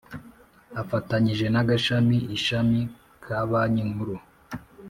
[0.81, 2.79] afatanyije n Agashami Ishami
[3.23, 4.15] ka banki nkuru